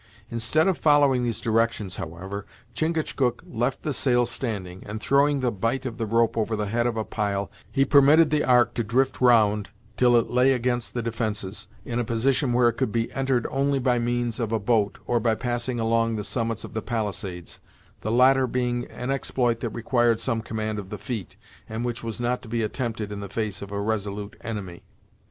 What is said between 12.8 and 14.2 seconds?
be entered only by